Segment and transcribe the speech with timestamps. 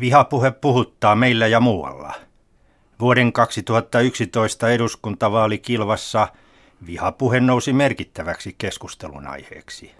[0.00, 2.14] Vihapuhe puhuttaa meillä ja muualla.
[3.00, 6.28] Vuoden 2011 eduskuntavaali kilvassa
[6.86, 9.94] vihapuhe nousi merkittäväksi keskustelun aiheeksi.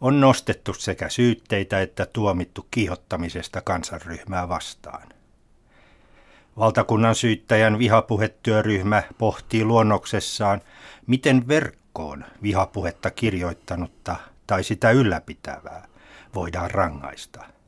[0.00, 5.08] On nostettu sekä syytteitä että tuomittu kiihottamisesta kansanryhmää vastaan.
[6.58, 10.60] Valtakunnan syyttäjän vihapuhetyöryhmä pohtii luonnoksessaan,
[11.06, 15.88] miten verkkoon vihapuhetta kirjoittanutta tai sitä ylläpitävää
[16.34, 17.59] voidaan rangaista.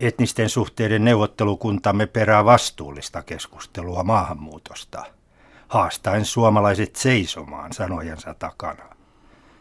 [0.00, 5.04] Etnisten suhteiden neuvottelukuntamme perää vastuullista keskustelua maahanmuutosta,
[5.68, 8.84] haastaen suomalaiset seisomaan sanojensa takana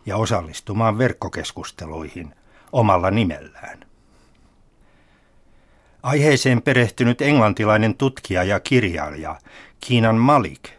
[0.05, 2.35] ja osallistumaan verkkokeskusteluihin
[2.71, 3.79] omalla nimellään.
[6.03, 9.35] Aiheeseen perehtynyt englantilainen tutkija ja kirjailija
[9.79, 10.69] Kiinan Malik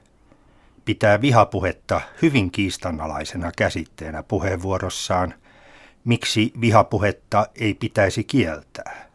[0.85, 5.35] pitää vihapuhetta hyvin kiistanalaisena käsitteenä puheenvuorossaan,
[6.05, 9.10] miksi vihapuhetta ei pitäisi kieltää.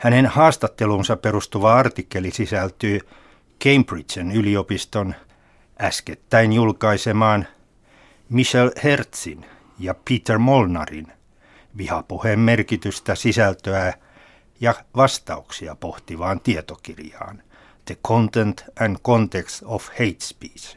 [0.00, 3.00] Hänen haastattelunsa perustuva artikkeli sisältyy
[3.64, 5.14] Cambridgen yliopiston
[5.80, 7.46] äskettäin julkaisemaan
[8.28, 9.46] Michel Herzin
[9.78, 11.12] ja Peter Molnarin
[11.76, 13.94] vihapuheen merkitystä, sisältöä
[14.60, 17.42] ja vastauksia pohtivaan tietokirjaan
[17.84, 20.76] The Content and Context of Hate Speech.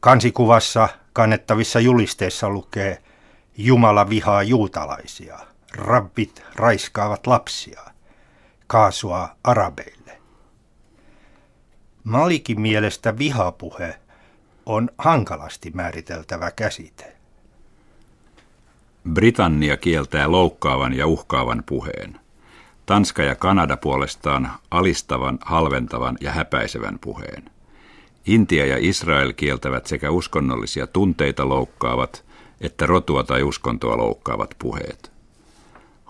[0.00, 3.02] Kansikuvassa kannettavissa julisteissa lukee
[3.56, 5.38] Jumala vihaa juutalaisia–
[5.74, 7.80] rabbit raiskaavat lapsia,
[8.66, 10.18] kaasua arabeille.
[12.04, 13.98] Malikin mielestä vihapuhe
[14.66, 17.12] on hankalasti määriteltävä käsite.
[19.12, 22.20] Britannia kieltää loukkaavan ja uhkaavan puheen.
[22.86, 27.50] Tanska ja Kanada puolestaan alistavan, halventavan ja häpäisevän puheen.
[28.26, 32.24] Intia ja Israel kieltävät sekä uskonnollisia tunteita loukkaavat
[32.62, 35.11] että rotua tai uskontoa loukkaavat puheet.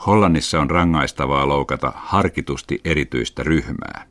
[0.07, 4.07] Hollannissa on rangaistavaa loukata harkitusti erityistä ryhmää.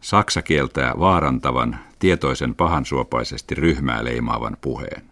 [0.00, 5.02] Saksa kieltää vaarantavan, tietoisen pahansuopaisesti ryhmää leimaavan puheen.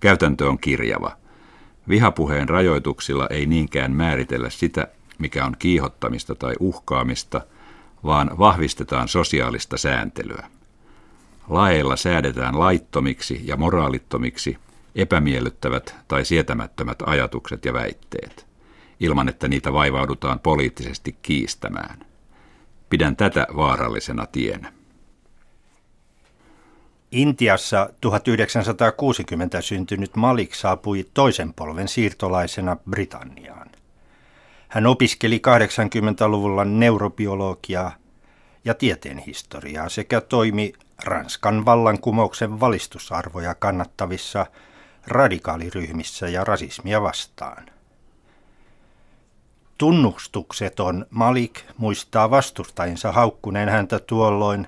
[0.00, 1.16] Käytäntö on kirjava.
[1.88, 4.88] Vihapuheen rajoituksilla ei niinkään määritellä sitä,
[5.18, 7.40] mikä on kiihottamista tai uhkaamista,
[8.04, 10.46] vaan vahvistetaan sosiaalista sääntelyä.
[11.48, 14.58] Laeilla säädetään laittomiksi ja moraalittomiksi
[14.94, 18.46] epämiellyttävät tai sietämättömät ajatukset ja väitteet
[19.00, 22.06] ilman että niitä vaivaudutaan poliittisesti kiistämään.
[22.90, 24.72] Pidän tätä vaarallisena tienä.
[27.10, 33.70] Intiassa 1960 syntynyt Malik saapui toisen polven siirtolaisena Britanniaan.
[34.68, 37.94] Hän opiskeli 80-luvulla neurobiologiaa
[38.64, 40.72] ja tieteen historiaa sekä toimi
[41.04, 44.46] Ranskan vallankumouksen valistusarvoja kannattavissa
[45.06, 47.75] radikaaliryhmissä ja rasismia vastaan.
[49.78, 54.66] Tunnustukseton Malik muistaa vastustajinsa haukkuneen häntä tuolloin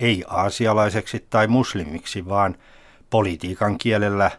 [0.00, 2.56] ei aasialaiseksi tai muslimiksi, vaan
[3.10, 4.30] politiikan kielellä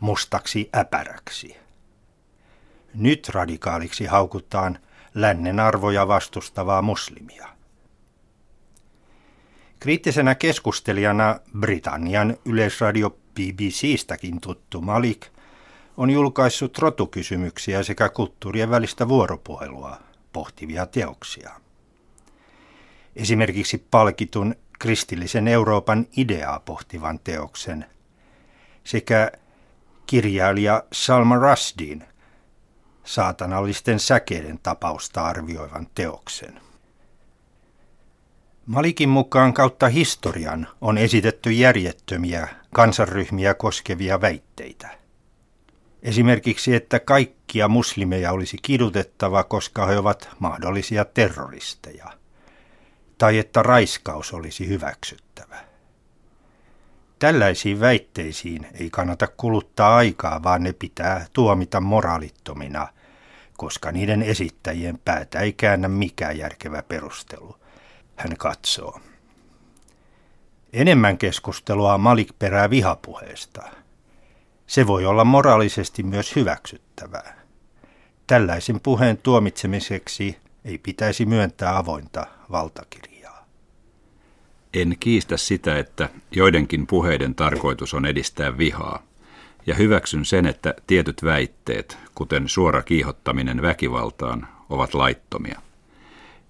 [0.00, 1.56] mustaksi äpäräksi.
[2.94, 4.78] Nyt radikaaliksi haukutaan
[5.14, 7.48] lännen arvoja vastustavaa muslimia.
[9.80, 15.26] Kriittisenä keskustelijana Britannian yleisradio BBCstäkin tuttu Malik–
[15.96, 19.96] on julkaissut rotukysymyksiä sekä kulttuurien välistä vuoropuhelua
[20.32, 21.50] pohtivia teoksia.
[23.16, 27.86] Esimerkiksi palkitun kristillisen Euroopan ideaa pohtivan teoksen
[28.84, 29.32] sekä
[30.06, 32.04] kirjailija Salma Rushdin
[33.04, 36.60] saatanallisten säkeiden tapausta arvioivan teoksen.
[38.66, 44.88] Malikin mukaan kautta historian on esitetty järjettömiä kansanryhmiä koskevia väitteitä–
[46.02, 52.06] Esimerkiksi, että kaikkia muslimeja olisi kidutettava, koska he ovat mahdollisia terroristeja.
[53.18, 55.56] Tai että raiskaus olisi hyväksyttävä.
[57.18, 62.88] Tällaisiin väitteisiin ei kannata kuluttaa aikaa, vaan ne pitää tuomita moraalittomina,
[63.56, 67.56] koska niiden esittäjien päätä ei käännä mikään järkevä perustelu.
[68.16, 69.00] Hän katsoo.
[70.72, 73.62] Enemmän keskustelua Malik perää vihapuheesta–
[74.72, 77.40] se voi olla moraalisesti myös hyväksyttävää.
[78.26, 83.46] Tällaisen puheen tuomitsemiseksi ei pitäisi myöntää avointa valtakirjaa.
[84.74, 89.02] En kiistä sitä, että joidenkin puheiden tarkoitus on edistää vihaa,
[89.66, 95.60] ja hyväksyn sen, että tietyt väitteet, kuten suora kiihottaminen väkivaltaan, ovat laittomia.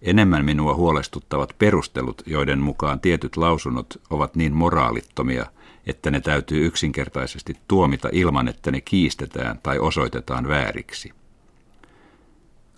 [0.02, 5.46] Enemmän minua huolestuttavat perustelut, joiden mukaan tietyt lausunnot ovat niin moraalittomia–
[5.86, 11.12] että ne täytyy yksinkertaisesti tuomita ilman, että ne kiistetään tai osoitetaan vääriksi.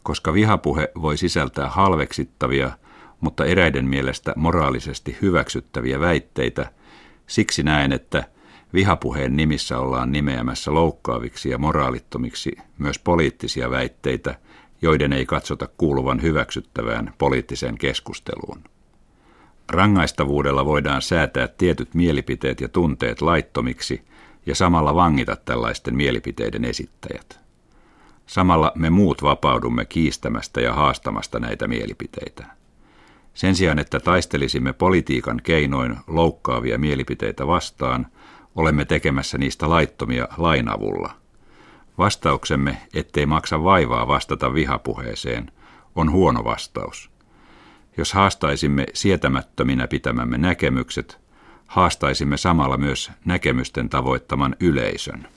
[0.02, 2.72] koska vihapuhe voi sisältää halveksittavia,
[3.20, 6.72] mutta eräiden mielestä moraalisesti hyväksyttäviä väitteitä,
[7.26, 8.24] siksi näen, että
[8.74, 14.38] vihapuheen nimissä ollaan nimeämässä loukkaaviksi ja moraalittomiksi myös poliittisia väitteitä,
[14.82, 18.73] joiden ei katsota kuuluvan hyväksyttävään poliittiseen keskusteluun.
[19.68, 24.02] Rangaistavuudella voidaan säätää tietyt mielipiteet ja tunteet laittomiksi
[24.46, 27.40] ja samalla vangita tällaisten mielipiteiden esittäjät.
[28.26, 32.46] Samalla me muut vapaudumme kiistämästä ja haastamasta näitä mielipiteitä.
[33.34, 38.06] Sen sijaan, että taistelisimme politiikan keinoin loukkaavia mielipiteitä vastaan,
[38.54, 41.12] olemme tekemässä niistä laittomia lainavulla.
[41.98, 45.50] Vastauksemme, ettei maksa vaivaa vastata vihapuheeseen,
[45.94, 47.13] on huono vastaus.
[47.96, 51.18] Jos haastaisimme sietämättöminä pitämämme näkemykset,
[51.66, 55.28] haastaisimme samalla myös näkemysten tavoittaman yleisön.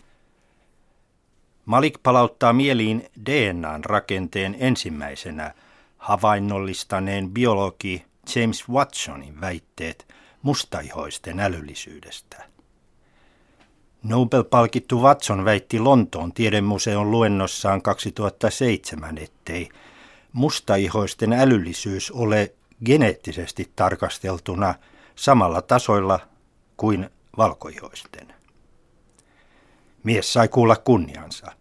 [1.65, 5.54] Malik palauttaa mieliin DNAn rakenteen ensimmäisenä
[5.98, 8.06] havainnollistaneen biologi
[8.36, 10.07] James Watsonin väitteet
[10.42, 12.44] mustaihoisten älyllisyydestä.
[14.04, 19.69] Nobel-palkittu Watson väitti Lontoon tiedemuseon luennossaan 2007, ettei
[20.38, 22.54] mustaihoisten älyllisyys ole
[22.86, 24.75] geneettisesti tarkasteltuna
[25.16, 26.19] samalla tasoilla
[26.78, 28.34] kuin valkoihoisten.
[30.04, 31.51] Mies sai kuulla kunniansa.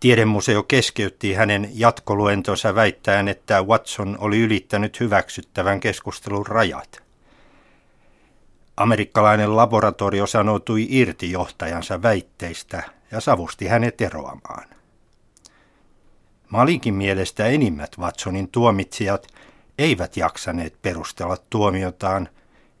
[0.00, 7.02] Tiedemuseo keskeytti hänen jatkoluentonsa väittäen, että Watson oli ylittänyt hyväksyttävän keskustelun rajat.
[8.76, 14.79] Amerikkalainen laboratorio sanoutui irti johtajansa väitteistä ja savusti hänet eroamaan.
[16.50, 19.26] Malikin mielestä enimmät Watsonin tuomitsijat
[19.78, 22.28] eivät jaksaneet perustella tuomiotaan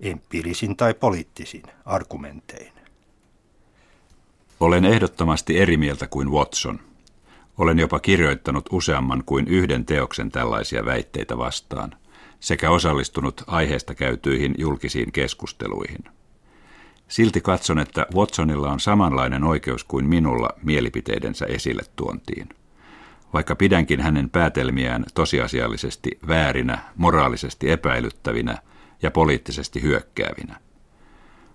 [0.00, 2.72] empiirisin tai poliittisin argumentein.
[4.60, 6.80] Olen ehdottomasti eri mieltä kuin Watson.
[7.58, 11.94] Olen jopa kirjoittanut useamman kuin yhden teoksen tällaisia väitteitä vastaan
[12.40, 16.04] sekä osallistunut aiheesta käytyihin julkisiin keskusteluihin.
[17.08, 22.48] Silti katson, että Watsonilla on samanlainen oikeus kuin minulla mielipiteidensä esille tuontiin.
[23.32, 28.58] Vaikka pidänkin hänen päätelmiään tosiasiallisesti väärinä, moraalisesti epäilyttävinä
[29.02, 30.56] ja poliittisesti hyökkäävinä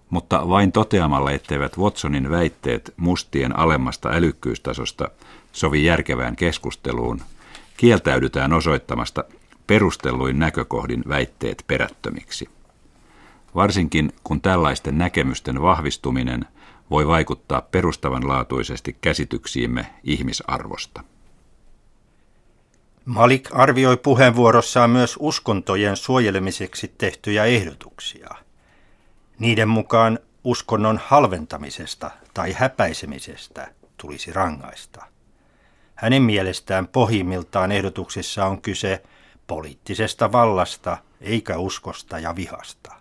[0.10, 5.10] mutta vain toteamalla, etteivät Watsonin väitteet mustien alemmasta älykkyystasosta
[5.52, 7.22] sovi järkevään keskusteluun,
[7.78, 9.24] kieltäydytään osoittamasta
[9.68, 12.50] perustelluin näkökohdin väitteet perättömiksi.
[13.56, 16.46] Varsinkin kun tällaisten näkemysten vahvistuminen
[16.90, 21.04] voi vaikuttaa perustavanlaatuisesti käsityksiimme ihmisarvosta.
[23.06, 28.30] Malik arvioi puheenvuorossaan myös uskontojen suojelemiseksi tehtyjä ehdotuksia–
[29.40, 35.06] niiden mukaan uskonnon halventamisesta tai häpäisemisestä tulisi rangaista.
[35.96, 39.04] Hänen mielestään pohjimmiltaan ehdotuksissa on kyse
[39.48, 42.94] poliittisesta vallasta eikä uskosta ja vihasta.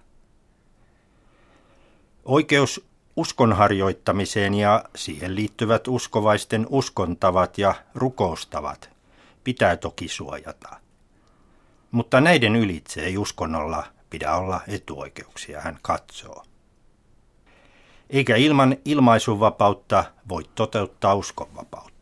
[2.25, 2.87] Oikeus
[3.17, 8.94] uskonharjoittamiseen ja siihen liittyvät uskovaisten uskontavat ja rukoustavat
[9.45, 10.81] pitää toki suojata.
[11.91, 16.45] Mutta näiden ylitse ei uskonnolla pidä olla etuoikeuksia, hän katsoo.
[18.11, 21.95] Eikä ilman ilmaisuvapautta voi toteuttaa uskonvapautta.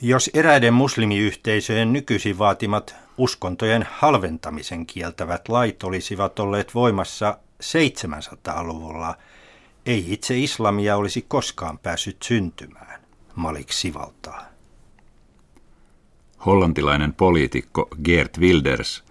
[0.00, 9.16] Jos eräiden muslimiyhteisöjen nykyisin vaatimat uskontojen halventamisen kieltävät lait olisivat olleet voimassa 700-luvulla,
[9.86, 13.00] ei itse islamia olisi koskaan päässyt syntymään,
[13.34, 14.55] Malik sivaltaa.
[16.46, 19.04] Hollantilainen poliitikko Geert Wilders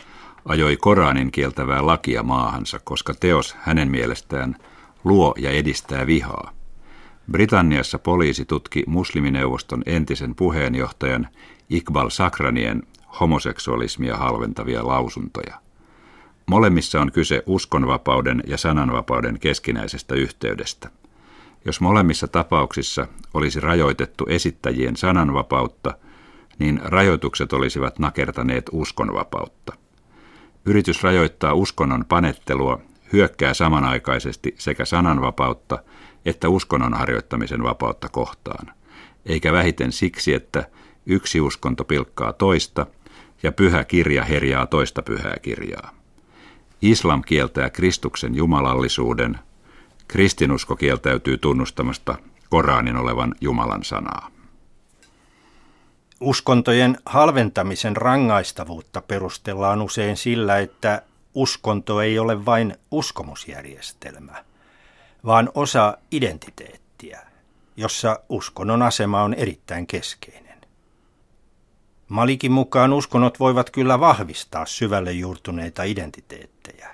[0.45, 4.55] ajoi Koranin kieltävää lakia maahansa, koska teos hänen mielestään
[5.03, 6.51] luo ja edistää vihaa.
[7.31, 11.27] Britanniassa poliisi tutki muslimineuvoston entisen puheenjohtajan
[11.69, 12.83] Iqbal Sakranien
[13.19, 15.59] homoseksualismia halventavia lausuntoja.
[16.45, 20.89] Molemmissa on kyse uskonvapauden ja sananvapauden keskinäisestä yhteydestä.
[21.65, 25.93] Jos molemmissa tapauksissa olisi rajoitettu esittäjien sananvapautta,
[26.59, 29.73] niin rajoitukset olisivat nakertaneet uskonvapautta.
[30.65, 32.81] Yritys rajoittaa uskonnon panettelua
[33.13, 35.79] hyökkää samanaikaisesti sekä sananvapautta
[36.25, 38.73] että uskonnon harjoittamisen vapautta kohtaan,
[39.25, 40.67] eikä vähiten siksi, että
[41.05, 42.85] yksi uskonto pilkkaa toista
[43.43, 45.91] ja pyhä kirja herjaa toista pyhää kirjaa.
[46.81, 49.39] Islam kieltää Kristuksen jumalallisuuden,
[50.07, 52.15] kristinusko kieltäytyy tunnustamasta
[52.49, 54.34] Koranin olevan Jumalan sanaa.
[56.19, 61.01] Uskontojen halventamisen rangaistavuutta perustellaan usein sillä, että
[61.33, 64.45] uskonto ei ole vain uskomusjärjestelmä,
[65.25, 67.21] vaan osa identiteettiä,
[67.77, 70.61] jossa uskonnon asema on erittäin keskeinen.
[72.09, 76.89] Malikin mukaan uskonnot voivat kyllä vahvistaa syvälle juurtuneita identiteettejä.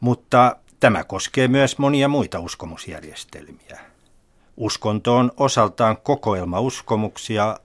[0.00, 3.97] Mutta tämä koskee myös monia muita uskomusjärjestelmiä.
[4.58, 7.58] Uskonto on osaltaan kokoelma uskomuksia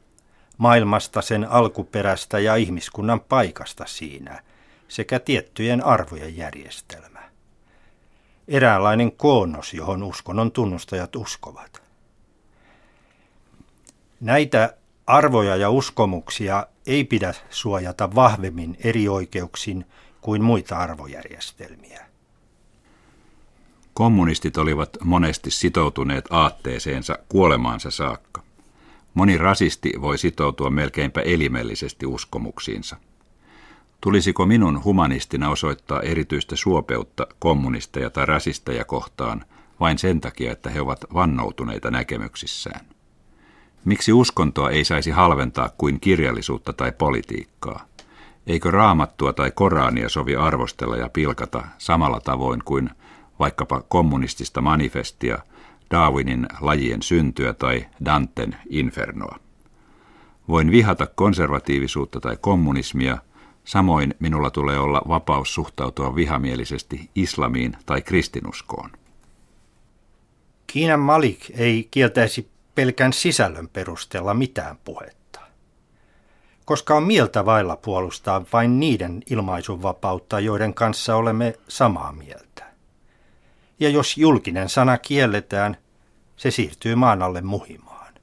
[0.58, 4.44] maailmasta, sen alkuperästä ja ihmiskunnan paikasta siinä,
[4.88, 7.20] sekä tiettyjen arvojen järjestelmä.
[8.48, 11.82] Eräänlainen koonnos, johon uskonnon tunnustajat uskovat.
[14.20, 19.86] Näitä arvoja ja uskomuksia ei pidä suojata vahvemmin eri oikeuksin
[20.22, 22.13] kuin muita arvojärjestelmiä.
[23.94, 28.44] Kommunistit olivat monesti sitoutuneet aatteeseensa kuolemaansa saakka.
[29.14, 32.98] Moni rasisti voi sitoutua melkeinpä elimellisesti uskomuksiinsa.
[34.02, 39.46] Tulisiko minun humanistina osoittaa erityistä suopeutta kommunisteja tai rasisteja kohtaan
[39.80, 42.86] vain sen takia, että he ovat vannoutuneita näkemyksissään?
[43.86, 47.86] Miksi uskontoa ei saisi halventaa kuin kirjallisuutta tai politiikkaa?
[48.48, 52.90] Eikö raamattua tai Korania sovi arvostella ja pilkata samalla tavoin kuin
[53.40, 55.38] vaikkapa kommunistista manifestia,
[55.92, 59.40] Darwinin lajien syntyä tai Danten infernoa?
[60.48, 63.18] Voin vihata konservatiivisuutta tai kommunismia,
[63.66, 68.90] samoin minulla tulee olla vapaus suhtautua vihamielisesti islamiin tai kristinuskoon.
[70.68, 75.40] Kiinan Malik ei kieltäisi pelkän sisällön perusteella mitään puhetta.
[76.66, 82.53] Koska on mieltä vailla puolustaa vain niiden ilmaisunvapautta, joiden kanssa olemme samaa mieltä.
[83.80, 85.78] Ja jos julkinen sana kielletään,
[86.38, 88.14] se siirtyy maan alle muhimaan.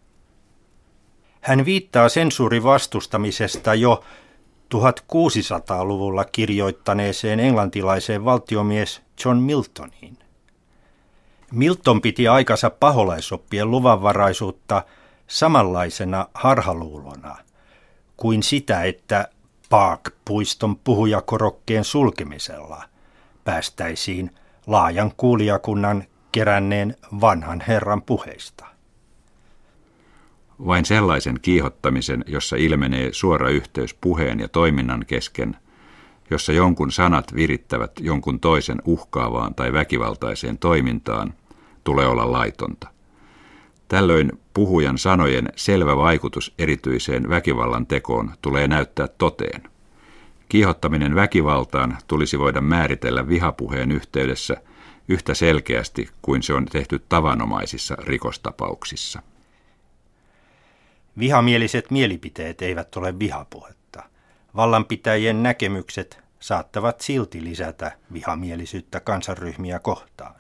[1.41, 4.05] Hän viittaa sensuurin vastustamisesta jo
[4.75, 10.19] 1600-luvulla kirjoittaneeseen englantilaiseen valtiomies John Miltoniin.
[11.53, 14.83] Milton piti aikansa paholaisoppien luvanvaraisuutta
[15.27, 17.37] samanlaisena harhaluulona
[18.17, 19.29] kuin sitä, että
[19.69, 22.85] Park-puiston puhujakorokkeen sulkemisella
[23.45, 24.31] päästäisiin
[24.71, 28.67] laajan kuulijakunnan keränneen vanhan herran puheista.
[30.67, 35.57] Vain sellaisen kiihottamisen, jossa ilmenee suora yhteys puheen ja toiminnan kesken,
[36.31, 41.35] jossa jonkun sanat virittävät jonkun toisen uhkaavaan tai väkivaltaiseen toimintaan,
[41.85, 42.89] tulee olla laitonta.
[43.89, 49.63] Tällöin puhujan sanojen selvä vaikutus erityiseen väkivallan tekoon tulee näyttää toteen.
[50.51, 54.57] Kiihottaminen väkivaltaan tulisi voida määritellä vihapuheen yhteydessä
[55.09, 59.23] yhtä selkeästi kuin se on tehty tavanomaisissa rikostapauksissa.
[61.19, 64.03] Vihamieliset mielipiteet eivät ole vihapuhetta.
[64.57, 70.35] Vallanpitäjien näkemykset saattavat silti lisätä vihamielisyyttä kansanryhmiä kohtaan.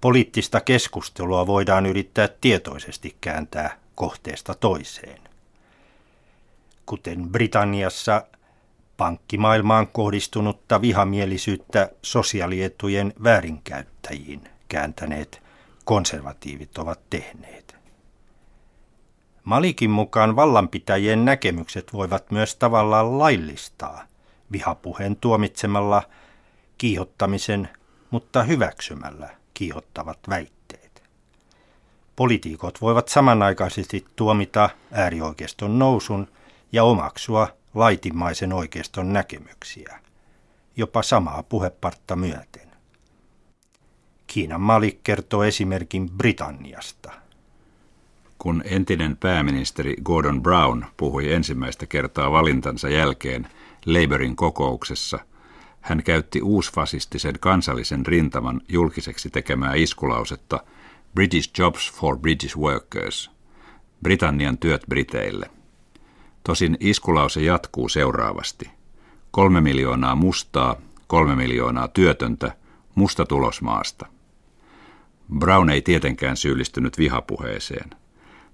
[0.00, 5.20] Poliittista keskustelua voidaan yrittää tietoisesti kääntää kohteesta toiseen.
[6.86, 8.22] Kuten Britanniassa
[8.96, 15.42] pankkimaailmaan kohdistunutta vihamielisyyttä sosiaalietujen väärinkäyttäjiin kääntäneet
[15.84, 17.76] konservatiivit ovat tehneet.
[19.44, 24.04] Malikin mukaan vallanpitäjien näkemykset voivat myös tavallaan laillistaa
[24.52, 26.02] vihapuheen tuomitsemalla
[26.78, 27.68] kiihottamisen,
[28.10, 31.02] mutta hyväksymällä kiihottavat väitteet.
[32.16, 36.28] Poliitikot voivat samanaikaisesti tuomita äärioikeiston nousun
[36.72, 40.00] ja omaksua laitimaisen oikeiston näkemyksiä,
[40.76, 42.68] jopa samaa puhepartta myöten.
[44.26, 47.12] Kiinan Malik kertoo esimerkin Britanniasta.
[48.38, 53.48] Kun entinen pääministeri Gordon Brown puhui ensimmäistä kertaa valintansa jälkeen
[53.86, 55.18] Labourin kokouksessa–
[55.84, 60.60] hän käytti uusfasistisen kansallisen rintaman julkiseksi tekemää iskulausetta
[61.14, 63.30] British Jobs for British Workers,
[64.02, 65.50] Britannian työt Briteille.
[66.44, 68.70] Tosin iskulause jatkuu seuraavasti.
[69.30, 72.56] Kolme miljoonaa mustaa, kolme miljoonaa työtöntä,
[72.94, 74.06] musta tulosmaasta.
[75.38, 77.90] Brown ei tietenkään syyllistynyt vihapuheeseen.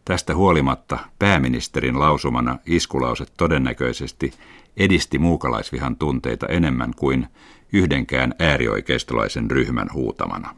[0.04, 4.32] Tästä huolimatta pääministerin lausumana iskulause todennäköisesti
[4.76, 7.26] edisti muukalaisvihan tunteita enemmän kuin
[7.72, 10.56] yhdenkään äärioikeistolaisen ryhmän huutamana.